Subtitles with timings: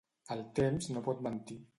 [0.35, 1.59] El temps no pot mentir.